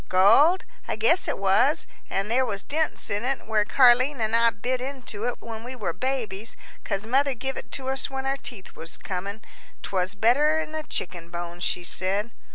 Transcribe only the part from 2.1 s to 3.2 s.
there was dents